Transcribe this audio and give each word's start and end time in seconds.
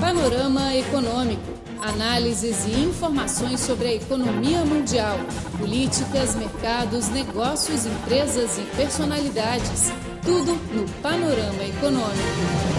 Panorama 0.00 0.74
Econômico. 0.74 1.42
Análises 1.80 2.64
e 2.66 2.72
informações 2.80 3.60
sobre 3.60 3.88
a 3.88 3.94
economia 3.94 4.64
mundial, 4.64 5.16
políticas, 5.58 6.34
mercados, 6.34 7.08
negócios, 7.08 7.86
empresas 7.86 8.58
e 8.58 8.62
personalidades. 8.76 9.92
Tudo 10.22 10.54
no 10.72 10.88
Panorama 11.00 11.62
Econômico. 11.62 12.74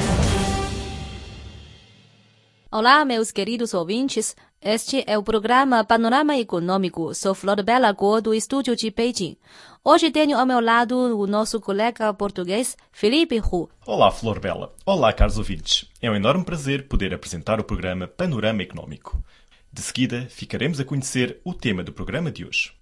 Olá, 2.71 3.05
meus 3.05 3.31
queridos 3.31 3.73
ouvintes. 3.73 4.35
Este 4.67 5.03
é 5.05 5.15
o 5.15 5.21
programa 5.21 5.83
Panorama 5.83 6.35
Econômico. 6.39 7.13
Sou 7.13 7.35
Flor 7.35 7.61
Bela 7.61 7.91
Guo, 7.91 8.19
do 8.19 8.33
estúdio 8.33 8.75
de 8.75 8.89
Beijing. 8.89 9.37
Hoje 9.83 10.09
tenho 10.09 10.35
ao 10.35 10.43
meu 10.43 10.59
lado 10.59 10.97
o 11.19 11.27
nosso 11.27 11.61
colega 11.61 12.11
português, 12.15 12.75
Felipe 12.91 13.39
Hu. 13.39 13.69
Olá, 13.85 14.09
Flor 14.09 14.39
Bela. 14.39 14.73
Olá, 14.83 15.13
caros 15.13 15.37
ouvintes. 15.37 15.87
É 16.01 16.09
um 16.09 16.15
enorme 16.15 16.43
prazer 16.43 16.87
poder 16.87 17.13
apresentar 17.13 17.59
o 17.59 17.63
programa 17.63 18.07
Panorama 18.07 18.63
Econômico. 18.63 19.23
De 19.71 19.83
seguida, 19.83 20.25
ficaremos 20.31 20.79
a 20.79 20.83
conhecer 20.83 21.39
o 21.45 21.53
tema 21.53 21.83
do 21.83 21.93
programa 21.93 22.31
de 22.31 22.43
hoje. 22.43 22.73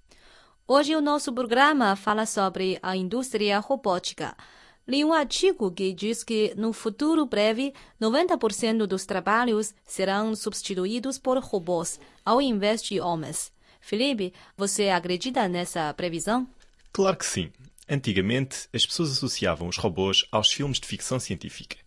Hoje 0.66 0.96
o 0.96 1.02
nosso 1.02 1.34
programa 1.34 1.98
fala 1.98 2.26
sobre 2.26 2.80
a 2.82 2.96
indústria 2.96 3.60
robótica. 3.60 4.38
Li 4.86 5.06
um 5.06 5.14
artigo 5.14 5.72
que 5.72 5.94
diz 5.94 6.24
que, 6.24 6.54
no 6.58 6.74
futuro 6.74 7.26
breve, 7.26 7.74
90% 8.02 8.86
dos 8.86 9.06
trabalhos 9.06 9.74
serão 9.86 10.36
substituídos 10.36 11.18
por 11.18 11.38
robôs, 11.38 12.00
ao 12.26 12.42
invés 12.42 12.84
de 12.84 13.00
homens. 13.00 13.52
Felipe, 13.80 14.34
você 14.58 14.90
acredita 14.90 15.48
nessa 15.48 15.94
previsão? 15.94 16.48
Claro 16.92 17.16
que 17.16 17.26
sim. 17.26 17.50
Antigamente, 17.90 18.68
as 18.74 18.86
pessoas 18.86 19.12
associavam 19.12 19.68
os 19.70 19.78
robôs 19.78 20.26
aos 20.32 20.52
filmes 20.52 20.80
de 20.80 20.88
ficção 20.88 21.20
científica. 21.20 21.78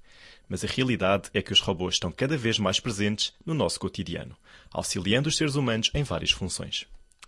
Mas 0.49 0.65
a 0.65 0.69
realidade 0.69 1.29
é 1.35 1.43
que 1.43 1.53
os 1.53 1.61
robôs 1.61 1.97
estão 1.97 2.11
cada 2.11 2.37
vez 2.37 2.59
mais 2.59 2.81
presentes 2.81 3.33
no 3.45 3.53
nosso 3.53 3.79
cotidiano, 3.79 4.37
auxiliando 4.71 5.29
os 5.29 5.37
seres 5.37 5.55
humanos 5.55 5.91
em 5.93 6.03
várias 6.03 6.31
funções. 6.31 6.87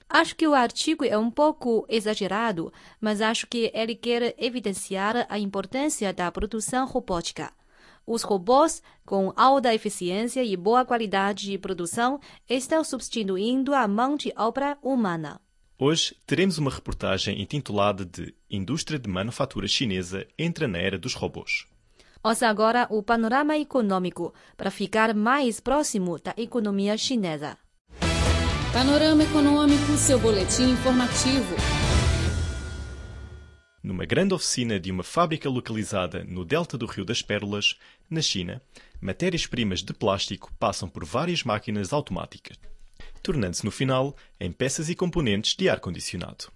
Acho 0.09 0.35
que 0.35 0.49
o 0.49 0.55
artigo 0.55 1.05
é 1.05 1.19
um 1.19 1.31
pouco 1.31 1.85
exagerado, 1.89 2.73
mas 2.99 3.21
acho 3.21 3.47
que 3.47 3.71
ele 3.75 3.95
quer 3.95 4.35
evidenciar 4.39 5.27
a 5.29 5.39
importância 5.39 6.13
da 6.15 6.33
produção 6.33 6.87
robótica. 6.87 7.53
Os 8.07 8.23
robôs, 8.23 8.83
com 9.05 9.35
alta 9.37 9.75
eficiência 9.75 10.43
e 10.43 10.57
boa 10.57 10.83
qualidade 10.83 11.45
de 11.45 11.59
produção, 11.59 12.19
estão 12.49 12.83
substituindo 12.83 13.75
a 13.75 13.87
mão 13.87 14.17
de 14.17 14.33
obra 14.35 14.79
humana. 14.83 15.39
Hoje 15.79 16.17
teremos 16.27 16.57
uma 16.57 16.71
reportagem 16.71 17.41
intitulada 17.41 18.07
de 18.07 18.35
Indústria 18.51 18.99
de 18.99 19.09
Manufatura 19.11 19.69
Chinesa 19.69 20.27
entra 20.39 20.67
na 20.67 20.79
era 20.79 20.99
dos 20.99 21.15
robôs. 21.15 21.67
Ouça 22.25 22.49
agora 22.49 22.87
o 22.91 23.03
panorama 23.03 23.57
econômico 23.59 24.33
para 24.57 24.71
ficar 24.71 25.15
mais 25.15 25.61
próximo 25.61 26.19
da 26.19 26.35
economia 26.37 26.97
chinesa. 26.97 27.59
Panorama 28.73 29.25
Econômico, 29.25 29.97
seu 29.97 30.19
boletim 30.19 30.73
informativo. 30.73 31.57
Numa 33.83 34.05
grande 34.05 34.35
oficina 34.35 34.79
de 34.79 34.93
uma 34.93 35.03
fábrica 35.03 35.49
localizada 35.49 36.23
no 36.25 36.45
delta 36.45 36.77
do 36.77 36.85
Rio 36.85 37.03
das 37.03 37.23
Pérolas, 37.23 37.77
na 38.11 38.21
China, 38.21 38.61
matérias-primas 39.01 39.83
de 39.83 39.95
plástico 39.95 40.53
passam 40.59 40.87
por 40.87 41.03
várias 41.03 41.43
máquinas 41.43 41.95
automáticas, 41.95 42.59
tornando-se 43.23 43.65
no 43.65 43.71
final 43.71 44.15
em 44.39 44.53
peças 44.53 44.91
e 44.91 44.95
componentes 44.95 45.57
de 45.57 45.67
ar-condicionado. 45.67 46.53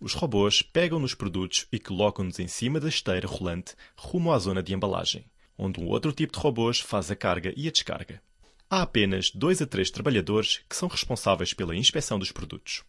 Os 0.00 0.14
robôs 0.14 0.62
pegam 0.62 0.98
nos 0.98 1.14
produtos 1.14 1.66
e 1.70 1.78
colocam-nos 1.78 2.38
em 2.38 2.48
cima 2.48 2.80
da 2.80 2.88
esteira 2.88 3.28
rolante 3.28 3.74
rumo 3.94 4.32
à 4.32 4.38
zona 4.38 4.62
de 4.62 4.72
embalagem, 4.72 5.26
onde 5.58 5.78
um 5.78 5.88
outro 5.88 6.10
tipo 6.10 6.32
de 6.32 6.38
robôs 6.38 6.80
faz 6.80 7.10
a 7.10 7.14
carga 7.14 7.52
e 7.54 7.68
a 7.68 7.70
descarga. 7.70 8.22
Há 8.68 8.82
apenas 8.82 9.30
dois 9.30 9.60
a 9.60 9.66
três 9.66 9.90
trabalhadores 9.90 10.60
que 10.68 10.76
são 10.76 10.88
responsáveis 10.88 11.52
pela 11.52 11.76
inspeção 11.76 12.18
dos 12.18 12.32
produtos. 12.32 12.82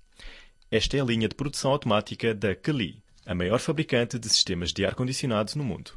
Esta 0.72 0.98
é 0.98 1.02
a 1.02 1.06
linha 1.06 1.28
de 1.28 1.36
produção 1.36 1.72
automática 1.72 2.34
da 2.34 2.56
Kali, 2.56 3.04
a 3.26 3.36
maior 3.36 3.60
fabricante 3.60 4.18
de 4.18 4.30
sistemas 4.30 4.72
de 4.72 4.86
ar-condicionado 4.86 5.52
no 5.56 5.64
mundo. 5.64 5.92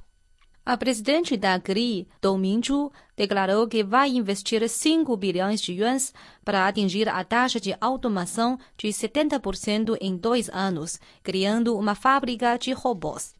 A 0.69 0.77
presidente 0.77 1.35
da 1.35 1.57
GRI, 1.57 2.07
Dong 2.21 2.43
Mingzhu, 2.43 2.93
declarou 3.17 3.67
que 3.67 3.83
vai 3.83 4.11
investir 4.11 4.69
5 4.69 5.17
bilhões 5.17 5.63
de 5.63 5.73
yuans 5.73 6.13
para 6.45 6.69
atingir 6.69 7.09
a 7.09 7.25
taxa 7.25 7.59
de 7.59 7.75
automação 7.81 8.59
de 8.77 8.89
70% 8.89 9.97
em 9.99 10.15
dois 10.15 10.51
anos, 10.51 11.01
criando 11.23 11.75
uma 11.75 11.95
fábrica 11.95 12.59
de 12.59 12.73
robôs. 12.73 13.35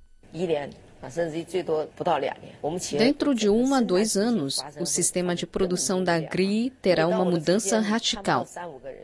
Dentro 2.99 3.35
de 3.35 3.49
um 3.49 3.73
a 3.75 3.81
dois 3.81 4.17
anos, 4.17 4.59
o 4.81 4.85
sistema 4.85 5.35
de 5.35 5.47
produção 5.47 6.03
da 6.03 6.19
GRI 6.19 6.71
terá 6.83 7.07
uma 7.07 7.25
mudança 7.25 7.79
radical. 7.79 8.47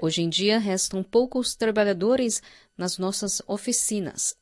Hoje 0.01 0.23
em 0.23 0.29
dia, 0.29 0.59
restam 0.59 1.03
poucos 1.03 1.55
trabalhadores 1.55 2.43
nas 2.77 2.99
nossas 2.99 3.41
oficinas. 3.47 4.37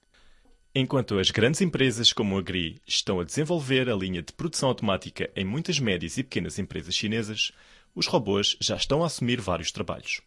Enquanto 0.75 1.19
as 1.19 1.31
grandes 1.31 1.61
empresas 1.61 2.15
como 2.15 2.39
a 2.39 2.43
GRI 2.43 2.81
estão 2.87 3.21
a 3.21 3.25
desenvolver 3.25 3.91
a 3.91 3.95
linha 3.95 4.23
de 4.23 4.33
produção 4.33 4.71
automática 4.71 5.31
em 5.37 5.45
muitas 5.45 5.79
médias 5.79 6.17
e 6.17 6.23
pequenas 6.23 6.59
empresas 6.59 6.95
chinesas, 6.95 7.53
os 7.95 8.07
robôs 8.07 8.57
já 8.59 8.77
estão 8.77 9.03
a 9.03 9.07
assumir 9.07 9.39
vários 9.39 9.71
trabalhos. 9.71 10.23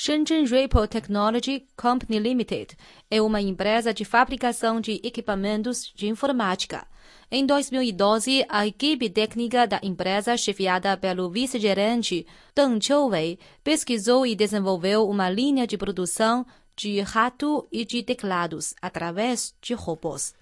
Shenzhen 0.00 0.46
Ripple 0.46 0.86
Technology 0.86 1.66
Company 1.76 2.20
Limited 2.20 2.76
é 3.10 3.20
uma 3.20 3.40
empresa 3.40 3.92
de 3.92 4.04
fabricação 4.04 4.80
de 4.80 5.00
equipamentos 5.02 5.92
de 5.92 6.06
informática. 6.06 6.86
Em 7.28 7.44
2012, 7.44 8.46
a 8.48 8.64
equipe 8.64 9.10
técnica 9.10 9.66
da 9.66 9.80
empresa, 9.82 10.36
chefiada 10.36 10.96
pelo 10.96 11.28
vice-gerente 11.28 12.24
Deng 12.54 12.78
Qiuwei, 12.78 13.40
pesquisou 13.64 14.24
e 14.24 14.36
desenvolveu 14.36 15.08
uma 15.08 15.28
linha 15.28 15.66
de 15.66 15.76
produção 15.76 16.46
de 16.76 17.00
rato 17.00 17.66
e 17.72 17.84
de 17.84 18.00
teclados 18.04 18.74
através 18.80 19.52
de 19.60 19.74
robôs. 19.74 20.32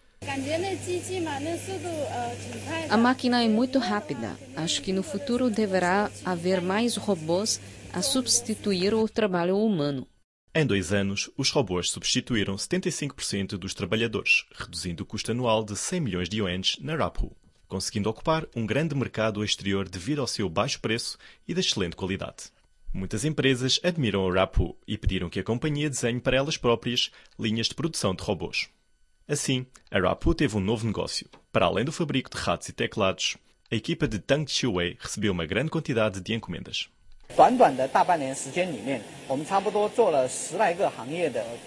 A 2.90 2.96
máquina 2.96 3.44
é 3.44 3.48
muito 3.48 3.78
rápida. 3.78 4.36
Acho 4.56 4.82
que 4.82 4.92
no 4.92 5.02
futuro 5.02 5.48
deverá 5.48 6.10
haver 6.24 6.60
mais 6.60 6.96
robôs 6.96 7.60
a 7.92 8.02
substituir 8.02 8.92
o 8.92 9.08
trabalho 9.08 9.56
humano. 9.56 10.06
Em 10.54 10.66
dois 10.66 10.92
anos, 10.92 11.30
os 11.36 11.50
robôs 11.50 11.90
substituíram 11.90 12.56
75% 12.56 13.58
dos 13.58 13.74
trabalhadores, 13.74 14.46
reduzindo 14.54 15.02
o 15.02 15.06
custo 15.06 15.30
anual 15.30 15.62
de 15.62 15.76
100 15.76 16.00
milhões 16.00 16.28
de 16.28 16.38
yuans 16.38 16.76
na 16.80 16.96
Raphu, 16.96 17.36
conseguindo 17.68 18.08
ocupar 18.08 18.46
um 18.56 18.64
grande 18.64 18.94
mercado 18.94 19.44
exterior 19.44 19.88
devido 19.88 20.20
ao 20.20 20.26
seu 20.26 20.48
baixo 20.48 20.80
preço 20.80 21.18
e 21.46 21.52
da 21.52 21.60
excelente 21.60 21.94
qualidade. 21.94 22.50
Muitas 22.92 23.24
empresas 23.24 23.78
admiram 23.82 24.26
a 24.26 24.34
Raphu 24.34 24.76
e 24.88 24.96
pediram 24.96 25.28
que 25.28 25.40
a 25.40 25.44
companhia 25.44 25.90
desenhe 25.90 26.20
para 26.20 26.38
elas 26.38 26.56
próprias 26.56 27.10
linhas 27.38 27.68
de 27.68 27.74
produção 27.74 28.14
de 28.14 28.22
robôs. 28.22 28.68
Assim, 29.28 29.66
a 29.90 29.98
Raphu 29.98 30.34
teve 30.34 30.56
um 30.56 30.60
novo 30.60 30.86
negócio. 30.86 31.28
Para 31.50 31.66
além 31.66 31.84
do 31.84 31.90
fabrico 31.90 32.30
de 32.30 32.36
ratos 32.36 32.68
e 32.68 32.72
teclados, 32.72 33.36
a 33.68 33.74
equipa 33.74 34.06
de 34.06 34.20
Tang 34.20 34.48
Chiwei 34.48 34.96
recebeu 35.00 35.32
uma 35.32 35.44
grande 35.44 35.68
quantidade 35.68 36.20
de 36.20 36.32
encomendas. 36.32 36.88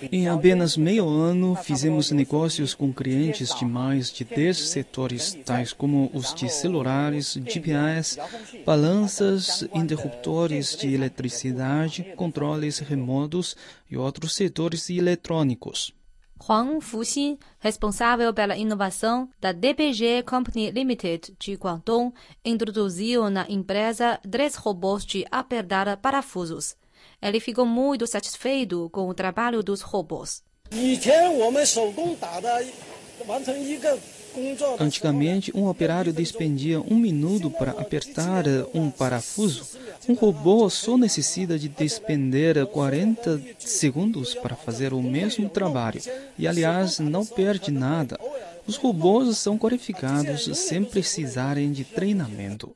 Em 0.09 0.27
apenas 0.29 0.77
meio 0.77 1.09
ano, 1.09 1.55
fizemos 1.57 2.11
negócios 2.11 2.73
com 2.73 2.93
clientes 2.93 3.53
de 3.53 3.65
mais 3.65 4.09
de 4.09 4.23
10 4.23 4.57
setores, 4.69 5.37
tais 5.45 5.73
como 5.73 6.09
os 6.13 6.33
de 6.33 6.47
celulares, 6.47 7.37
GPS, 7.45 8.17
balanças, 8.65 9.67
interruptores 9.73 10.77
de 10.77 10.93
eletricidade, 10.93 12.13
controles 12.15 12.79
remotos 12.79 13.57
e 13.91 13.97
outros 13.97 14.33
setores 14.33 14.89
eletrônicos. 14.89 15.93
Huang 16.41 16.79
Fuxin, 16.81 17.37
responsável 17.59 18.33
pela 18.33 18.57
inovação 18.57 19.29
da 19.39 19.51
DPG 19.51 20.23
Company 20.23 20.71
Limited 20.71 21.35
de 21.39 21.53
Guangdong, 21.55 22.13
introduziu 22.43 23.29
na 23.29 23.45
empresa 23.49 24.19
três 24.29 24.55
robôs 24.55 25.05
de 25.05 25.25
apertar 25.29 25.95
parafusos. 25.97 26.75
Ele 27.21 27.39
ficou 27.39 27.65
muito 27.65 28.07
satisfeito 28.07 28.89
com 28.91 29.07
o 29.09 29.13
trabalho 29.13 29.61
dos 29.61 29.81
robôs. 29.81 30.43
Antigamente, 34.79 35.51
um 35.55 35.67
operário 35.67 36.13
despendia 36.13 36.79
um 36.81 36.95
minuto 36.95 37.49
para 37.51 37.71
apertar 37.71 38.45
um 38.73 38.89
parafuso. 38.89 39.77
Um 40.07 40.13
robô 40.13 40.69
só 40.69 40.97
necessita 40.97 41.57
de 41.57 41.67
despender 41.67 42.65
40 42.67 43.41
segundos 43.59 44.33
para 44.33 44.55
fazer 44.55 44.93
o 44.93 45.01
mesmo 45.01 45.49
trabalho. 45.49 46.01
E, 46.37 46.47
aliás, 46.47 46.99
não 46.99 47.25
perde 47.25 47.71
nada. 47.71 48.19
Os 48.65 48.75
robôs 48.75 49.37
são 49.37 49.57
qualificados 49.57 50.57
sem 50.57 50.83
precisarem 50.83 51.71
de 51.71 51.83
treinamento. 51.83 52.75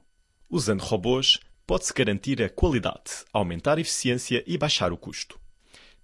Usando 0.50 0.81
robôs, 0.81 1.39
pode-se 1.65 1.94
garantir 1.94 2.41
a 2.41 2.50
qualidade, 2.50 3.25
aumentar 3.31 3.77
a 3.77 3.81
eficiência 3.81 4.44
e 4.45 4.57
baixar 4.57 4.91
o 4.91 4.97
custo. 4.97 5.39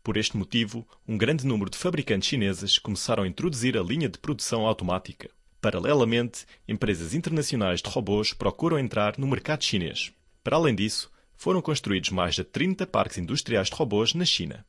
Por 0.02 0.16
este 0.16 0.38
motivo, 0.38 0.88
um 1.08 1.18
grande 1.18 1.46
número 1.46 1.70
de 1.70 1.78
fabricantes 1.78 2.30
chineses 2.30 2.80
começaram 2.80 3.24
a 3.24 3.28
introduzir 3.28 3.78
a 3.78 3.84
linha 3.84 4.08
de 4.08 4.18
produção 4.18 4.66
automática. 4.66 5.30
Paralelamente, 5.62 6.46
empresas 6.68 7.14
internacionais 7.14 7.82
de 7.82 7.90
robôs 7.90 8.34
procuram 8.34 8.80
entrar 8.80 9.18
no 9.18 9.28
mercado 9.28 9.64
chinês. 9.64 10.14
Para 10.42 10.56
além 10.56 10.74
disso, 10.74 11.12
foram 11.36 11.62
construídos 11.62 12.12
mais 12.12 12.36
de 12.36 12.44
30 12.44 12.88
parques 12.88 13.18
industriais 13.18 13.68
de 13.68 13.76
robôs 13.76 14.14
na 14.14 14.26
China. 14.26 14.66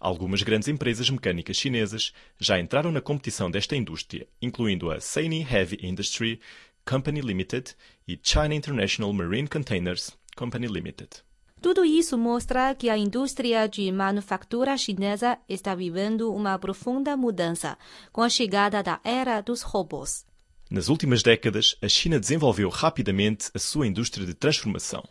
Algumas 0.00 0.42
grandes 0.42 0.68
empresas 0.68 1.10
mecânicas 1.10 1.56
chinesas 1.56 2.12
já 2.38 2.60
entraram 2.60 2.92
na 2.92 3.00
competição 3.00 3.50
desta 3.50 3.74
indústria, 3.74 4.28
incluindo 4.40 4.90
a 4.90 5.00
Seini 5.00 5.42
Heavy 5.42 5.78
Industry 5.82 6.40
Company 6.84 7.20
Limited 7.20 7.74
e 8.06 8.18
China 8.22 8.54
International 8.54 9.12
Marine 9.12 9.48
Containers 9.48 10.16
Company 10.36 10.66
Limited. 10.66 11.08
Tudo 11.60 11.84
isso 11.84 12.16
mostra 12.16 12.72
que 12.72 12.88
a 12.88 12.96
indústria 12.96 13.68
de 13.68 13.90
manufatura 13.90 14.76
chinesa 14.76 15.36
está 15.48 15.74
vivendo 15.74 16.32
uma 16.32 16.56
profunda 16.56 17.16
mudança 17.16 17.76
com 18.12 18.22
a 18.22 18.28
chegada 18.28 18.80
da 18.80 19.00
era 19.02 19.40
dos 19.40 19.62
robôs. 19.62 20.24
Nas 20.70 20.88
últimas 20.88 21.20
décadas, 21.20 21.74
a 21.82 21.88
China 21.88 22.20
desenvolveu 22.20 22.68
rapidamente 22.68 23.50
a 23.54 23.58
sua 23.58 23.88
indústria 23.88 24.24
de 24.24 24.34
transformação, 24.34 25.02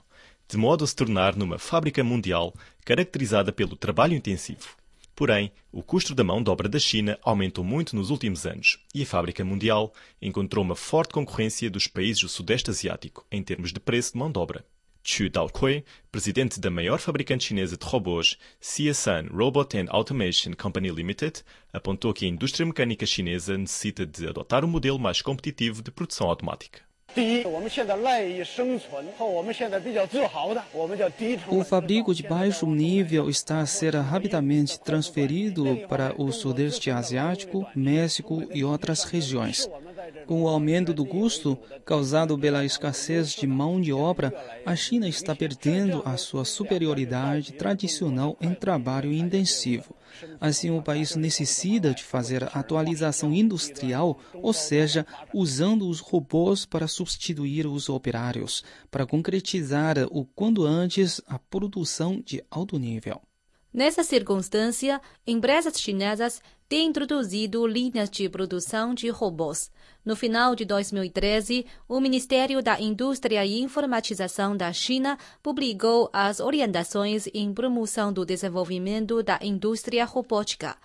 de 0.48 0.56
modo 0.56 0.86
a 0.86 0.88
se 0.88 0.96
tornar 0.96 1.36
numa 1.36 1.60
fábrica 1.60 2.02
mundial 2.02 2.54
caracterizada 2.86 3.52
pelo 3.52 3.76
trabalho 3.76 4.14
intensivo. 4.14 4.70
Porém, 5.14 5.52
o 5.70 5.84
custo 5.84 6.16
da 6.16 6.24
mão 6.24 6.42
de 6.42 6.50
obra 6.50 6.70
da 6.70 6.80
China 6.80 7.20
aumentou 7.24 7.64
muito 7.64 7.94
nos 7.94 8.10
últimos 8.10 8.46
anos 8.46 8.80
e 8.96 9.02
a 9.02 9.06
fábrica 9.06 9.44
mundial 9.44 9.92
encontrou 10.22 10.64
uma 10.64 10.76
forte 10.76 11.14
concorrência 11.14 11.70
dos 11.70 11.88
países 11.88 12.22
do 12.22 12.30
Sudeste 12.30 12.70
Asiático 12.70 13.26
em 13.30 13.44
termos 13.44 13.74
de 13.74 13.80
preço 13.82 14.14
de 14.14 14.20
mão 14.20 14.32
de 14.32 14.38
obra. 14.40 14.64
Chu 15.10 15.30
Daokui, 15.30 15.86
presidente 16.12 16.60
da 16.60 16.70
maior 16.70 17.00
fabricante 17.00 17.46
chinesa 17.46 17.78
de 17.78 17.86
robôs, 17.86 18.38
CSN 18.60 19.30
Robot 19.32 19.78
and 19.78 19.86
Automation 19.88 20.52
Company 20.52 20.90
Limited, 20.90 21.46
apontou 21.72 22.14
que 22.14 22.26
a 22.26 22.28
indústria 22.28 22.66
mecânica 22.66 23.06
chinesa 23.06 23.58
necessita 23.58 24.06
de 24.06 24.28
adotar 24.28 24.66
um 24.66 24.68
modelo 24.68 25.00
mais 25.00 25.22
competitivo 25.22 25.82
de 25.82 25.92
produção 25.92 26.28
automática. 26.28 26.82
O 31.50 31.64
fabrico 31.64 32.14
de 32.14 32.24
baixo 32.24 32.66
nível 32.68 33.30
está 33.30 33.62
a 33.62 33.66
ser 33.66 33.96
rapidamente 33.96 34.78
transferido 34.78 35.88
para 35.88 36.14
o 36.22 36.34
Sudeste 36.34 36.92
Asiático, 36.92 37.66
México 37.74 38.44
e 38.54 38.64
outras 38.64 39.06
regiões. 39.06 39.70
Com 40.28 40.44
o 40.44 40.48
aumento 40.50 40.94
do 40.94 41.06
custo 41.06 41.58
causado 41.86 42.38
pela 42.38 42.66
escassez 42.66 43.32
de 43.32 43.48
mão 43.48 43.80
de 43.80 43.94
obra, 43.94 44.34
a 44.66 44.76
China 44.76 45.08
está 45.08 45.34
perdendo 45.34 46.02
a 46.04 46.18
sua 46.18 46.44
superioridade 46.44 47.54
tradicional 47.54 48.36
em 48.42 48.54
trabalho 48.54 49.14
intensivo. 49.14 49.96
Assim, 50.42 50.70
o 50.70 50.82
país 50.82 51.16
necessita 51.16 51.94
de 51.94 52.04
fazer 52.04 52.44
atualização 52.54 53.34
industrial, 53.34 54.20
ou 54.34 54.52
seja, 54.52 55.08
usando 55.34 55.88
os 55.88 56.02
robôs 56.02 56.66
para 56.66 56.90
substituir 56.90 57.66
os 57.66 57.88
operários, 57.88 58.66
para 58.92 59.06
concretizar 59.06 59.96
o 60.12 60.26
quanto 60.26 60.66
antes 60.66 61.22
a 61.26 61.40
produção 61.40 62.22
de 62.22 62.44
alto 62.52 62.78
nível. 62.78 63.22
Nessa 63.74 64.04
circunstância, 64.04 65.00
empresas 65.26 65.80
chinesas 65.80 66.42
têm 66.70 66.90
introduzido 66.90 67.66
linhas 67.66 68.10
de 68.10 68.28
produção 68.28 68.94
de 68.94 69.10
robôs. 69.10 69.72
No 70.04 70.16
final 70.16 70.56
de 70.56 70.66
2013, 70.66 71.66
o 71.88 72.00
Ministério 72.00 72.62
da 72.62 72.80
Indústria 72.80 73.46
e 73.46 73.62
Informatização 73.62 74.56
da 74.56 74.72
China 74.74 75.18
publicou 75.42 76.10
as 76.12 76.40
orientações 76.40 77.28
em 77.34 77.54
promoção 77.54 78.12
do 78.12 78.26
desenvolvimento 78.26 79.24
da 79.24 79.40
indústria 79.42 80.06
robótica, 80.06 80.78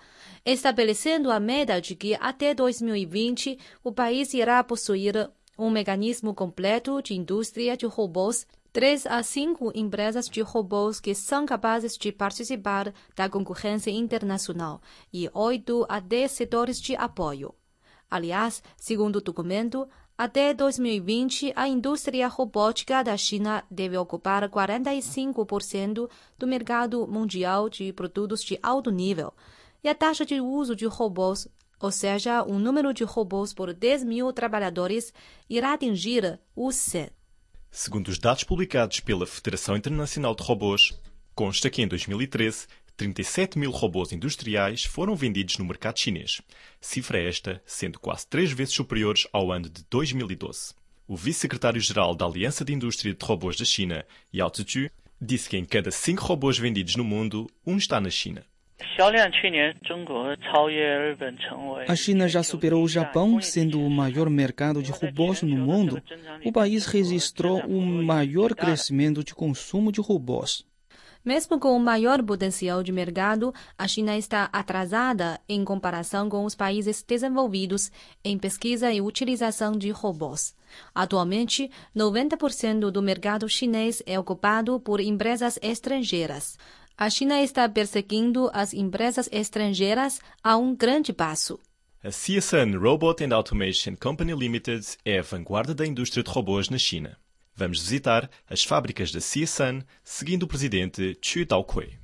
estabelecendo 0.45 1.31
a 1.31 1.39
meta 1.39 1.81
de 1.81 1.95
que 1.95 2.15
até 2.19 2.53
2020 2.53 3.57
o 3.83 3.91
país 3.91 4.33
irá 4.33 4.63
possuir 4.63 5.29
um 5.57 5.69
mecanismo 5.69 6.33
completo 6.33 7.01
de 7.01 7.13
indústria 7.13 7.77
de 7.77 7.85
robôs 7.85 8.47
três 8.73 9.05
a 9.05 9.21
cinco 9.21 9.71
empresas 9.75 10.27
de 10.27 10.41
robôs 10.41 10.99
que 10.99 11.13
são 11.13 11.45
capazes 11.45 11.95
de 11.95 12.11
participar 12.11 12.91
da 13.15 13.29
concorrência 13.29 13.91
internacional 13.91 14.81
e 15.13 15.29
oito 15.31 15.85
a 15.87 15.99
dez 15.99 16.31
setores 16.31 16.81
de 16.81 16.95
apoio. 16.95 17.53
Aliás, 18.09 18.63
segundo 18.75 19.17
o 19.17 19.21
documento, 19.21 19.87
até 20.17 20.55
2020, 20.55 21.53
a 21.55 21.67
indústria 21.67 22.27
robótica 22.27 23.03
da 23.03 23.15
China 23.15 23.63
deve 23.69 23.95
ocupar 23.95 24.49
45% 24.49 26.09
do 26.37 26.47
mercado 26.47 27.07
mundial 27.07 27.69
de 27.69 27.93
produtos 27.93 28.43
de 28.43 28.57
alto 28.61 28.89
nível, 28.89 29.33
e 29.83 29.89
a 29.89 29.93
taxa 29.93 30.25
de 30.25 30.41
uso 30.41 30.75
de 30.75 30.87
robôs, 30.87 31.47
ou 31.79 31.91
seja, 31.91 32.43
o 32.43 32.57
número 32.57 32.91
de 32.91 33.03
robôs 33.03 33.53
por 33.53 33.71
10 33.71 34.03
mil 34.03 34.33
trabalhadores, 34.33 35.13
irá 35.47 35.73
atingir 35.73 36.39
o 36.55 36.71
100. 36.71 37.22
Segundo 37.75 38.09
os 38.09 38.19
dados 38.19 38.43
publicados 38.43 38.99
pela 38.99 39.25
Federação 39.25 39.75
Internacional 39.75 40.35
de 40.35 40.43
Robôs, 40.43 40.93
consta 41.33 41.71
que 41.71 41.81
em 41.81 41.87
2013 41.87 42.67
37 42.95 43.57
mil 43.57 43.71
robôs 43.71 44.11
industriais 44.11 44.83
foram 44.83 45.15
vendidos 45.15 45.57
no 45.57 45.65
mercado 45.65 45.97
chinês, 45.97 46.39
cifra 46.79 47.17
esta 47.17 47.59
sendo 47.65 47.99
quase 47.99 48.27
três 48.27 48.51
vezes 48.51 48.75
superiores 48.75 49.25
ao 49.33 49.51
ano 49.51 49.67
de 49.67 49.83
2012. 49.89 50.75
O 51.07 51.17
vice-secretário-geral 51.17 52.13
da 52.13 52.27
Aliança 52.27 52.63
de 52.63 52.71
Indústria 52.71 53.11
de 53.11 53.25
Robôs 53.25 53.57
da 53.57 53.65
China, 53.65 54.05
Yao 54.31 54.51
Zizhu, 54.55 54.87
disse 55.19 55.49
que 55.49 55.57
em 55.57 55.65
cada 55.65 55.89
cinco 55.89 56.23
robôs 56.25 56.59
vendidos 56.59 56.95
no 56.95 57.03
mundo, 57.03 57.49
um 57.65 57.77
está 57.77 57.99
na 57.99 58.11
China. 58.11 58.45
A 61.87 61.95
China 61.95 62.27
já 62.27 62.43
superou 62.43 62.83
o 62.83 62.87
Japão, 62.87 63.41
sendo 63.41 63.81
o 63.81 63.89
maior 63.89 64.29
mercado 64.29 64.81
de 64.81 64.91
robôs 64.91 65.41
no 65.41 65.57
mundo. 65.57 66.01
O 66.43 66.51
país 66.51 66.85
registrou 66.85 67.59
o 67.61 67.81
maior 67.81 68.53
crescimento 68.53 69.23
de 69.23 69.33
consumo 69.33 69.91
de 69.91 70.01
robôs. 70.01 70.65
Mesmo 71.25 71.57
com 71.57 71.73
o 71.73 71.79
maior 71.79 72.21
potencial 72.21 72.83
de 72.83 72.91
mercado, 72.91 73.53
a 73.77 73.87
China 73.87 74.17
está 74.17 74.49
atrasada 74.51 75.39
em 75.47 75.63
comparação 75.63 76.27
com 76.27 76.43
os 76.43 76.53
países 76.53 77.01
desenvolvidos 77.01 77.89
em 78.25 78.37
pesquisa 78.37 78.91
e 78.91 78.99
utilização 78.99 79.71
de 79.71 79.89
robôs. 79.89 80.53
Atualmente, 80.93 81.71
90% 81.95 82.91
do 82.91 83.01
mercado 83.01 83.47
chinês 83.47 84.03
é 84.05 84.19
ocupado 84.19 84.81
por 84.81 84.99
empresas 84.99 85.57
estrangeiras. 85.61 86.57
A 86.95 87.09
China 87.09 87.41
está 87.41 87.67
perseguindo 87.67 88.51
as 88.53 88.71
empresas 88.71 89.27
estrangeiras 89.31 90.19
a 90.43 90.55
um 90.57 90.75
grande 90.75 91.11
passo. 91.11 91.59
A 92.03 92.09
CSN 92.09 92.77
Robot 92.77 93.23
and 93.23 93.35
Automation 93.35 93.95
Company 93.99 94.33
Limited 94.33 94.85
é 95.03 95.19
a 95.19 95.23
vanguarda 95.23 95.73
da 95.73 95.87
indústria 95.87 96.23
de 96.23 96.29
robôs 96.29 96.69
na 96.69 96.77
China. 96.77 97.17
Vamos 97.55 97.79
visitar 97.79 98.29
as 98.47 98.63
fábricas 98.63 99.11
da 99.11 99.19
CSN, 99.19 99.83
seguindo 100.03 100.43
o 100.43 100.47
presidente 100.47 101.17
Chu 101.19 101.45
Daokui. 101.45 101.97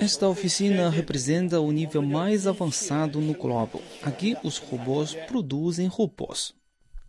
Esta 0.00 0.28
oficina 0.28 0.88
representa 0.88 1.60
o 1.60 1.70
nível 1.70 2.02
mais 2.02 2.46
avançado 2.46 3.20
no 3.20 3.34
globo. 3.34 3.82
Aqui, 4.02 4.36
os 4.42 4.56
robôs 4.56 5.14
produzem 5.26 5.88
robôs. 5.88 6.54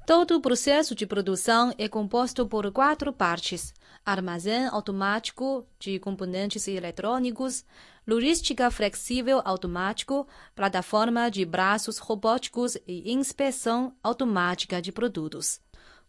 Todo 0.05 0.35
o 0.35 0.41
processo 0.41 0.93
de 0.93 1.05
produção 1.05 1.73
é 1.77 1.87
composto 1.87 2.45
por 2.45 2.69
quatro 2.73 3.13
partes: 3.13 3.73
armazém 4.05 4.67
automático 4.67 5.65
de 5.79 5.99
componentes 5.99 6.67
eletrônicos, 6.67 7.63
logística 8.05 8.69
flexível 8.69 9.41
automático, 9.45 10.27
plataforma 10.55 11.29
de 11.29 11.45
braços 11.45 11.97
robóticos 11.97 12.77
e 12.87 13.11
inspeção 13.11 13.95
automática 14.03 14.81
de 14.81 14.91
produtos. 14.91 15.61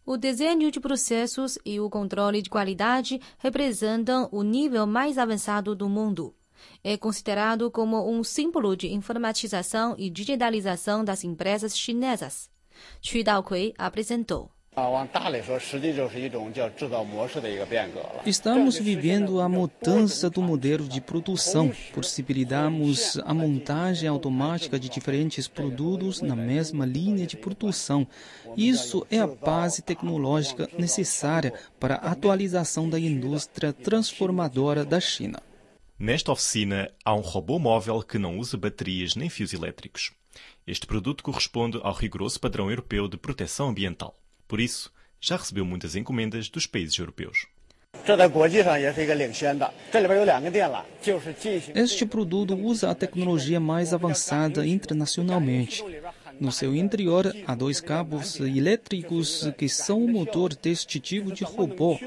O 0.05 0.17
desenho 0.17 0.69
de 0.69 0.79
processos 0.79 1.57
e 1.65 1.79
o 1.79 1.89
controle 1.89 2.41
de 2.41 2.49
qualidade 2.49 3.19
representam 3.39 4.29
o 4.31 4.43
nível 4.43 4.85
mais 4.85 5.17
avançado 5.17 5.75
do 5.75 5.89
mundo. 5.89 6.35
É 6.83 6.95
considerado 6.95 7.71
como 7.71 8.07
um 8.09 8.23
símbolo 8.23 8.75
de 8.75 8.93
informatização 8.93 9.95
e 9.97 10.09
digitalização 10.09 11.03
das 11.03 11.23
empresas 11.23 11.77
chinesas. 11.77 12.49
Xu 13.01 13.23
Daokui 13.23 13.73
apresentou. 13.77 14.54
Estamos 18.25 18.77
vivendo 18.77 19.39
a 19.39 19.47
mudança 19.47 20.29
do 20.29 20.41
modelo 20.41 20.85
de 20.85 20.99
produção. 20.99 21.71
Possibilitamos 21.93 23.17
a 23.23 23.33
montagem 23.33 24.09
automática 24.09 24.77
de 24.77 24.89
diferentes 24.89 25.47
produtos 25.47 26.21
na 26.21 26.35
mesma 26.35 26.85
linha 26.85 27.25
de 27.25 27.37
produção. 27.37 28.05
Isso 28.57 29.07
é 29.09 29.19
a 29.19 29.27
base 29.27 29.81
tecnológica 29.81 30.69
necessária 30.77 31.53
para 31.79 31.95
a 31.95 32.11
atualização 32.11 32.89
da 32.89 32.99
indústria 32.99 33.71
transformadora 33.71 34.83
da 34.83 34.99
China. 34.99 35.41
Nesta 35.97 36.33
oficina, 36.33 36.91
há 37.05 37.15
um 37.15 37.21
robô 37.21 37.57
móvel 37.57 38.01
que 38.01 38.17
não 38.17 38.37
usa 38.37 38.57
baterias 38.57 39.15
nem 39.15 39.29
fios 39.29 39.53
elétricos. 39.53 40.11
Este 40.67 40.85
produto 40.85 41.23
corresponde 41.23 41.79
ao 41.81 41.93
rigoroso 41.93 42.37
padrão 42.41 42.69
europeu 42.69 43.07
de 43.07 43.15
proteção 43.15 43.69
ambiental. 43.69 44.19
Por 44.47 44.59
isso, 44.59 44.91
já 45.19 45.37
recebeu 45.37 45.65
muitas 45.65 45.95
encomendas 45.95 46.49
dos 46.49 46.67
países 46.67 46.97
europeus. 46.97 47.47
Este 51.73 52.05
produto 52.05 52.53
usa 52.53 52.91
a 52.91 52.95
tecnologia 52.95 53.59
mais 53.59 53.93
avançada 53.93 54.67
internacionalmente. 54.67 55.83
No 56.39 56.51
seu 56.51 56.75
interior, 56.75 57.33
há 57.47 57.55
dois 57.55 57.79
cabos 57.79 58.39
elétricos 58.39 59.49
que 59.57 59.69
são 59.69 60.03
o 60.03 60.07
motor 60.07 60.53
deste 60.53 60.99
tipo 60.99 61.31
de 61.31 61.43
robô. 61.43 61.97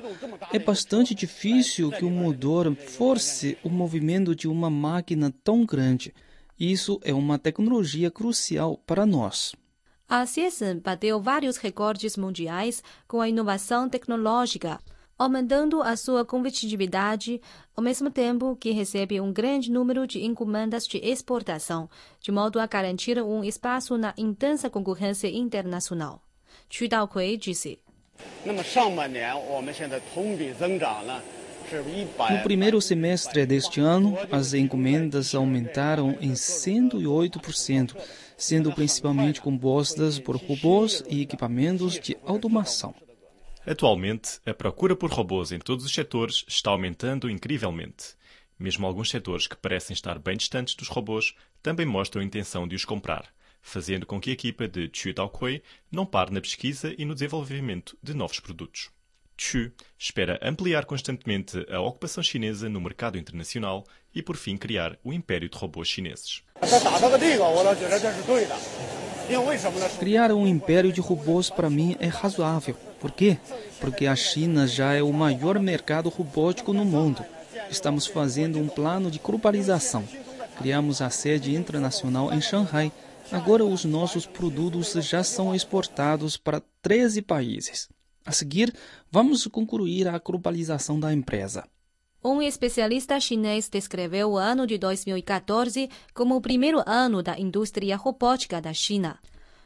É 0.52 0.59
bastante 0.59 1.14
difícil 1.14 1.90
que 1.90 2.04
o 2.04 2.11
motor 2.11 2.75
force 2.76 3.57
o 3.64 3.71
movimento 3.71 4.37
de 4.37 4.47
uma 4.47 4.68
máquina 4.71 5.33
tão 5.42 5.64
grande. 5.64 6.14
Isso 6.61 7.00
é 7.02 7.14
uma 7.14 7.38
tecnologia 7.38 8.11
crucial 8.11 8.76
para 8.87 9.07
nós. 9.07 9.54
A 10.09 10.25
CSN 10.25 10.81
bateu 10.83 11.21
vários 11.21 11.59
recordes 11.59 12.17
mundiais 12.17 12.83
com 13.07 13.21
a 13.21 13.29
inovação 13.29 13.88
tecnológica 13.88 14.81
aumentando 15.19 15.83
a 15.83 15.97
sua 15.97 16.25
competitividade, 16.25 17.41
ao 17.77 17.83
mesmo 17.83 18.09
tempo 18.09 18.57
que 18.57 18.71
recebe 18.71 19.21
um 19.21 19.33
grande 19.33 19.71
número 19.71 20.07
de 20.07 20.25
encomendas 20.25 20.87
de 20.87 20.99
exportação, 20.99 21.91
de 22.21 22.31
modo 22.31 22.61
a 22.61 22.67
garantir 22.67 23.21
um 23.21 23.43
espaço 23.43 23.99
na 23.99 24.15
intensa 24.17 24.71
concorrência 24.71 25.29
internacional. 25.29 26.23
Chu 26.71 26.88
Daokui 26.88 27.37
disse. 27.37 27.81
No 32.31 32.43
primeiro 32.43 32.81
semestre 32.81 33.45
deste 33.45 33.81
ano, 33.81 34.17
as 34.31 34.55
encomendas 34.55 35.35
aumentaram 35.35 36.17
em 36.21 36.33
108%, 36.33 37.95
sendo 38.38 38.73
principalmente 38.73 39.40
compostas 39.40 40.18
por 40.18 40.37
robôs 40.37 41.02
e 41.11 41.21
equipamentos 41.21 41.99
de 41.99 42.16
automação. 42.25 42.95
Atualmente, 43.66 44.40
a 44.47 44.54
procura 44.54 44.97
por 44.97 45.11
robôs 45.11 45.52
em 45.52 45.59
todos 45.59 45.85
os 45.85 45.92
setores 45.92 46.45
está 46.49 46.71
aumentando 46.71 47.28
incrivelmente. 47.28 48.16
Mesmo 48.59 48.87
alguns 48.87 49.11
setores 49.11 49.47
que 49.47 49.57
parecem 49.57 49.92
estar 49.92 50.18
bem 50.18 50.37
distantes 50.37 50.75
dos 50.75 50.88
robôs 50.88 51.35
também 51.62 51.85
mostram 51.85 52.23
a 52.23 52.25
intenção 52.25 52.66
de 52.66 52.76
os 52.76 52.85
comprar, 52.85 53.28
fazendo 53.61 54.07
com 54.07 54.21
que 54.21 54.30
a 54.30 54.33
equipa 54.33 54.66
de 54.66 54.88
Chu 54.92 55.12
Daokui 55.12 55.62
não 55.90 56.07
pare 56.07 56.33
na 56.33 56.40
pesquisa 56.40 56.95
e 56.97 57.04
no 57.04 57.14
desenvolvimento 57.14 57.99
de 58.02 58.14
novos 58.14 58.40
produtos. 58.40 58.90
Chu 59.38 59.71
espera 59.97 60.38
ampliar 60.42 60.85
constantemente 60.85 61.64
a 61.71 61.80
ocupação 61.80 62.23
chinesa 62.23 62.68
no 62.68 62.80
mercado 62.80 63.16
internacional 63.16 63.85
e, 64.14 64.21
por 64.21 64.37
fim, 64.37 64.57
criar 64.57 64.99
o 65.04 65.12
império 65.12 65.49
de 65.49 65.57
robôs 65.57 65.88
chineses. 65.88 66.42
Criar 69.99 70.33
um 70.33 70.47
império 70.47 70.92
de 70.92 71.00
robôs 71.00 71.49
para 71.49 71.71
mim 71.71 71.97
é 72.00 72.07
razoável. 72.07 72.75
Por 72.99 73.12
quê? 73.12 73.38
Porque 73.80 74.07
a 74.07 74.16
China 74.16 74.66
já 74.66 74.95
é 74.95 75.02
o 75.02 75.12
maior 75.12 75.59
mercado 75.61 76.09
robótico 76.09 76.73
no 76.73 76.85
mundo. 76.85 77.25
Estamos 77.71 78.07
fazendo 78.07 78.59
um 78.59 78.68
plano 78.68 79.11
de 79.11 79.18
globalização. 79.18 80.04
Criamos 80.59 81.00
a 81.00 81.11
sede 81.11 81.54
internacional 81.54 82.33
em 82.33 82.40
Xangai. 82.40 82.90
Agora 83.30 83.64
os 83.64 83.85
nossos 83.85 84.26
produtos 84.26 84.95
já 84.95 85.23
são 85.23 85.54
exportados 85.54 86.37
para 86.37 86.62
13 86.83 87.23
países. 87.23 87.88
A 88.29 88.33
seguir, 88.33 88.77
vamos 89.11 89.47
concluir 89.47 90.07
a 90.07 90.19
globalização 90.19 91.01
da 91.01 91.15
empresa. 91.15 91.67
Um 92.23 92.43
especialista 92.43 93.19
chinês 93.19 93.71
descreveu 93.71 94.33
o 94.33 94.37
ano 94.37 94.67
de 94.67 94.77
2014 94.77 95.89
como 96.13 96.37
o 96.37 96.41
primeiro 96.43 96.83
ano 96.85 97.23
da 97.23 97.39
indústria 97.39 97.97
robótica 97.97 98.61
da 98.61 98.75
China. 98.75 99.19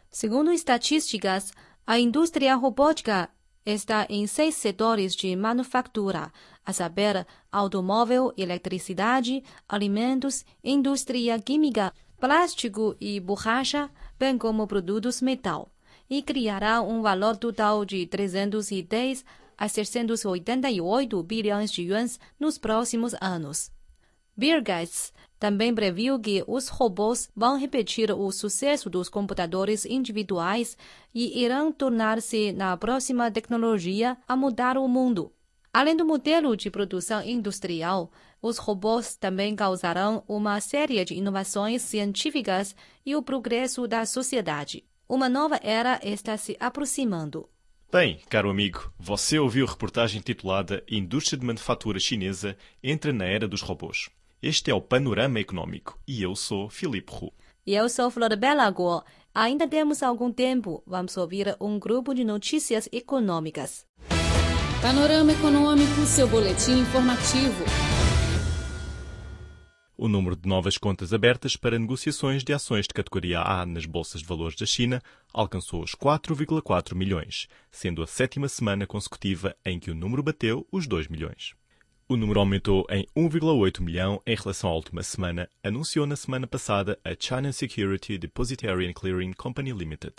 Segundo 0.09 0.53
estatísticas, 0.53 1.51
a 1.85 1.99
indústria 1.99 2.55
robótica 2.55 3.29
está 3.67 4.07
em 4.09 4.29
seis 4.29 4.55
setores 4.55 5.17
de 5.17 5.35
manufatura, 5.35 6.33
a 6.65 6.73
saber, 6.73 7.27
automóvel, 7.51 8.33
eletricidade, 8.37 9.43
alimentos, 9.69 10.45
indústria 10.63 11.37
química, 11.41 11.93
plástico 12.21 12.95
e 13.01 13.19
borracha, 13.19 13.91
bem 14.17 14.39
como 14.39 14.69
produtos 14.69 15.21
metal, 15.21 15.69
e 16.09 16.23
criará 16.23 16.81
um 16.81 17.03
valor 17.03 17.37
total 17.37 17.85
de 17.85 18.07
310 18.07 19.25
a 19.57 19.69
688 19.69 21.23
bilhões 21.23 21.71
de 21.71 21.83
yuans 21.83 22.19
nos 22.39 22.59
próximos 22.59 23.15
anos. 23.21 23.71
Bill 24.37 24.63
Gates 24.63 25.13
também 25.39 25.75
previu 25.75 26.19
que 26.19 26.45
os 26.47 26.69
robôs 26.69 27.29
vão 27.35 27.59
repetir 27.59 28.11
o 28.13 28.31
sucesso 28.31 28.89
dos 28.89 29.09
computadores 29.09 29.85
individuais 29.85 30.77
e 31.15 31.43
irão 31.43 31.73
tornar-se 31.73 32.53
na 32.53 32.77
próxima 32.77 33.31
tecnologia 33.31 34.17
a 34.27 34.37
mudar 34.37 34.79
o 34.79 34.87
mundo. 34.87 35.33
Além 35.73 35.97
do 35.97 36.05
modelo 36.05 36.57
de 36.57 36.71
produção 36.71 37.23
industrial, 37.25 38.11
os 38.41 38.59
robôs 38.59 39.17
também 39.17 39.57
causarão 39.57 40.23
uma 40.29 40.61
série 40.61 41.05
de 41.05 41.15
inovações 41.15 41.83
científicas 41.83 42.77
e 43.05 43.17
o 43.17 43.23
progresso 43.23 43.89
da 43.89 44.05
sociedade. 44.05 44.85
Uma 45.13 45.29
nova 45.29 45.61
era 45.63 46.01
está 46.03 46.39
se 46.39 46.57
aproximando. 46.59 47.47
Bem, 47.93 48.21
caro 48.31 48.49
amigo, 48.49 48.91
você 48.99 49.39
ouviu 49.39 49.67
a 49.67 49.69
reportagem 49.69 50.23
titulada 50.23 50.83
Indústria 50.91 51.39
de 51.39 51.45
Manufatura 51.45 52.01
Chinesa 52.01 52.57
entra 52.83 53.13
na 53.13 53.27
era 53.27 53.47
dos 53.47 53.61
robôs. 53.61 54.09
Este 54.43 54.71
é 54.71 54.75
o 54.75 54.81
Panorama 54.81 55.39
Econômico 55.39 55.99
e 56.09 56.23
eu 56.23 56.35
sou 56.35 56.71
Filipe 56.71 57.13
Hu. 57.13 57.31
E 57.67 57.75
eu 57.75 57.91
sou 57.91 58.11
Floribela 58.11 58.67
Guo. 58.71 59.03
Ainda 59.35 59.69
temos 59.69 60.03
algum 60.03 60.33
tempo. 60.33 60.83
Vamos 60.87 61.15
ouvir 61.19 61.59
um 61.61 61.79
grupo 61.79 62.15
de 62.15 62.25
notícias 62.25 62.89
econômicas. 62.91 63.85
Panorama 64.81 65.31
Econômico, 65.31 66.07
seu 66.07 66.27
boletim 66.27 66.81
informativo. 66.81 67.92
O 70.05 70.09
número 70.09 70.35
de 70.35 70.49
novas 70.49 70.77
contas 70.77 71.13
abertas 71.13 71.55
para 71.55 71.79
negociações 71.79 72.43
de 72.43 72.53
ações 72.53 72.89
de 72.89 72.93
categoria 72.93 73.41
A 73.41 73.65
nas 73.65 73.87
bolsas 73.87 74.21
de 74.21 74.27
valores 74.27 74.57
da 74.57 74.67
China 74.67 75.01
alcançou 75.33 75.81
os 75.81 75.95
4,4 75.95 76.93
milhões, 76.93 77.47
sendo 77.71 78.03
a 78.03 78.07
sétima 78.09 78.49
semana 78.49 78.85
consecutiva 78.85 79.55
em 79.65 79.79
que 79.79 79.93
o 79.93 79.95
número 79.95 80.21
bateu 80.21 80.67
os 80.73 80.89
2 80.89 81.07
milhões. 81.07 81.55
O 82.09 82.17
número 82.17 82.41
aumentou 82.41 82.85
em 82.91 83.07
1,8 83.17 83.81
milhão 83.81 84.21
em 84.27 84.35
relação 84.35 84.71
à 84.71 84.75
última 84.75 85.05
semana, 85.05 85.49
anunciou 85.63 86.05
na 86.05 86.17
semana 86.17 86.49
passada 86.49 86.99
a 87.05 87.15
China 87.17 87.53
Security 87.53 88.19
Depository 88.19 88.89
and 88.89 88.95
Clearing 88.95 89.33
Company 89.35 89.71
Limited. 89.71 90.17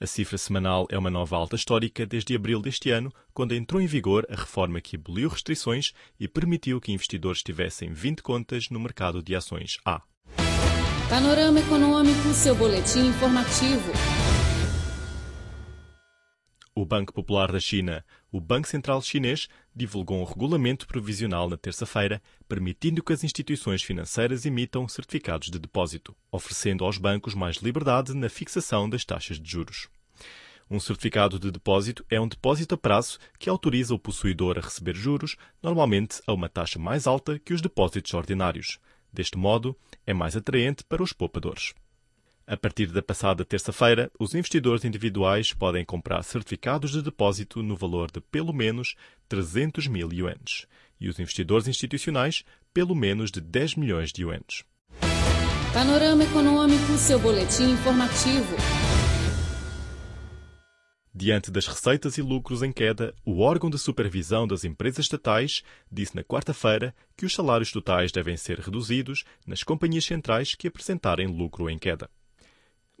A 0.00 0.06
cifra 0.06 0.36
semanal 0.36 0.88
é 0.90 0.98
uma 0.98 1.08
nova 1.08 1.36
alta 1.36 1.54
histórica 1.54 2.04
desde 2.04 2.34
abril 2.34 2.60
deste 2.60 2.90
ano, 2.90 3.12
quando 3.32 3.54
entrou 3.54 3.80
em 3.80 3.86
vigor 3.86 4.26
a 4.28 4.34
reforma 4.34 4.80
que 4.80 4.96
aboliu 4.96 5.28
restrições 5.28 5.92
e 6.18 6.26
permitiu 6.26 6.80
que 6.80 6.90
investidores 6.90 7.44
tivessem 7.44 7.92
20 7.92 8.20
contas 8.20 8.68
no 8.70 8.80
mercado 8.80 9.22
de 9.22 9.36
ações 9.36 9.78
A. 9.84 10.02
Panorama 11.08 11.60
Econômico, 11.60 12.34
seu 12.34 12.56
boletim 12.56 13.06
informativo. 13.06 13.92
O 16.74 16.84
Banco 16.84 17.12
Popular 17.12 17.52
da 17.52 17.60
China, 17.60 18.04
o 18.34 18.40
Banco 18.40 18.66
Central 18.66 19.00
Chinês, 19.00 19.46
divulgou 19.72 20.20
um 20.20 20.24
regulamento 20.24 20.88
provisional 20.88 21.48
na 21.48 21.56
terça-feira, 21.56 22.20
permitindo 22.48 23.00
que 23.00 23.12
as 23.12 23.22
instituições 23.22 23.80
financeiras 23.80 24.44
emitam 24.44 24.88
certificados 24.88 25.52
de 25.52 25.58
depósito, 25.60 26.16
oferecendo 26.32 26.84
aos 26.84 26.98
bancos 26.98 27.32
mais 27.32 27.58
liberdade 27.58 28.12
na 28.12 28.28
fixação 28.28 28.90
das 28.90 29.04
taxas 29.04 29.38
de 29.38 29.48
juros. 29.48 29.88
Um 30.68 30.80
certificado 30.80 31.38
de 31.38 31.52
depósito 31.52 32.04
é 32.10 32.20
um 32.20 32.26
depósito 32.26 32.74
a 32.74 32.76
prazo 32.76 33.20
que 33.38 33.48
autoriza 33.48 33.94
o 33.94 34.00
possuidor 34.00 34.58
a 34.58 34.62
receber 34.62 34.96
juros, 34.96 35.36
normalmente 35.62 36.20
a 36.26 36.32
uma 36.32 36.48
taxa 36.48 36.76
mais 36.76 37.06
alta 37.06 37.38
que 37.38 37.54
os 37.54 37.60
depósitos 37.60 38.14
ordinários. 38.14 38.80
Deste 39.12 39.38
modo, 39.38 39.78
é 40.04 40.12
mais 40.12 40.36
atraente 40.36 40.82
para 40.82 41.04
os 41.04 41.12
poupadores. 41.12 41.72
A 42.46 42.58
partir 42.58 42.88
da 42.88 43.00
passada 43.00 43.42
terça-feira, 43.42 44.10
os 44.18 44.34
investidores 44.34 44.84
individuais 44.84 45.54
podem 45.54 45.82
comprar 45.82 46.22
certificados 46.22 46.90
de 46.90 47.00
depósito 47.00 47.62
no 47.62 47.74
valor 47.74 48.10
de 48.10 48.20
pelo 48.20 48.52
menos 48.52 48.96
300 49.30 49.86
mil 49.86 50.12
yuans 50.12 50.66
e 51.00 51.08
os 51.08 51.18
investidores 51.18 51.66
institucionais 51.66 52.44
pelo 52.74 52.94
menos 52.94 53.30
de 53.30 53.40
10 53.40 53.76
milhões 53.76 54.12
de 54.12 54.22
yuans. 54.22 54.62
Panorama 55.72 56.22
Econômico, 56.22 56.98
seu 56.98 57.18
boletim 57.18 57.70
informativo. 57.70 58.54
Diante 61.14 61.50
das 61.50 61.66
receitas 61.66 62.18
e 62.18 62.22
lucros 62.22 62.62
em 62.62 62.72
queda, 62.72 63.14
o 63.24 63.40
órgão 63.40 63.70
de 63.70 63.78
supervisão 63.78 64.46
das 64.46 64.64
empresas 64.64 65.06
estatais 65.06 65.62
disse 65.90 66.14
na 66.14 66.22
quarta-feira 66.22 66.94
que 67.16 67.24
os 67.24 67.32
salários 67.32 67.72
totais 67.72 68.12
devem 68.12 68.36
ser 68.36 68.58
reduzidos 68.58 69.24
nas 69.46 69.62
companhias 69.62 70.04
centrais 70.04 70.54
que 70.54 70.68
apresentarem 70.68 71.26
lucro 71.26 71.70
em 71.70 71.78
queda. 71.78 72.10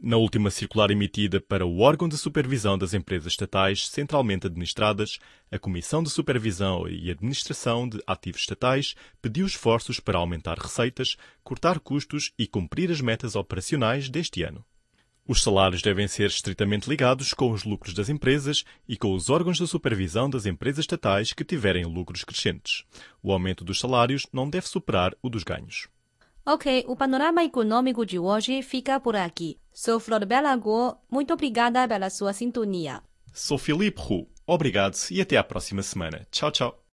Na 0.06 0.18
última 0.18 0.50
circular 0.50 0.90
emitida 0.90 1.40
para 1.40 1.64
o 1.64 1.80
órgão 1.80 2.06
de 2.06 2.18
supervisão 2.18 2.76
das 2.76 2.92
empresas 2.92 3.32
estatais 3.32 3.88
centralmente 3.88 4.46
administradas, 4.46 5.18
a 5.50 5.58
Comissão 5.58 6.02
de 6.02 6.10
Supervisão 6.10 6.86
e 6.86 7.10
Administração 7.10 7.88
de 7.88 8.02
Ativos 8.06 8.42
Estatais 8.42 8.94
pediu 9.22 9.46
esforços 9.46 10.00
para 10.00 10.18
aumentar 10.18 10.58
receitas, 10.58 11.16
cortar 11.42 11.80
custos 11.80 12.32
e 12.38 12.46
cumprir 12.46 12.90
as 12.90 13.00
metas 13.00 13.34
operacionais 13.34 14.10
deste 14.10 14.42
ano. 14.42 14.62
Os 15.26 15.42
salários 15.42 15.80
devem 15.80 16.06
ser 16.06 16.26
estritamente 16.26 16.86
ligados 16.86 17.32
com 17.32 17.50
os 17.50 17.64
lucros 17.64 17.94
das 17.94 18.10
empresas 18.10 18.62
e 18.86 18.98
com 18.98 19.14
os 19.14 19.30
órgãos 19.30 19.56
de 19.56 19.66
supervisão 19.66 20.28
das 20.28 20.44
empresas 20.44 20.80
estatais 20.80 21.32
que 21.32 21.46
tiverem 21.46 21.86
lucros 21.86 22.24
crescentes. 22.24 22.84
O 23.22 23.32
aumento 23.32 23.64
dos 23.64 23.80
salários 23.80 24.26
não 24.30 24.50
deve 24.50 24.68
superar 24.68 25.14
o 25.22 25.30
dos 25.30 25.44
ganhos. 25.44 25.88
Ok, 26.46 26.84
o 26.86 26.94
panorama 26.94 27.42
econômico 27.42 28.04
de 28.04 28.18
hoje 28.18 28.60
fica 28.60 29.00
por 29.00 29.16
aqui. 29.16 29.58
Sou 29.72 29.98
Flor 29.98 30.26
Belagor, 30.26 30.98
muito 31.10 31.32
obrigada 31.32 31.88
pela 31.88 32.10
sua 32.10 32.34
sintonia. 32.34 33.02
Sou 33.32 33.56
Filipe 33.56 33.98
Hu. 33.98 34.28
Obrigado 34.46 34.94
e 35.10 35.22
até 35.22 35.38
à 35.38 35.42
próxima 35.42 35.82
semana. 35.82 36.26
Tchau, 36.30 36.50
tchau. 36.50 36.78